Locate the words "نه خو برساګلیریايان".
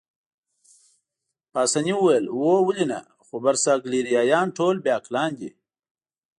2.91-4.47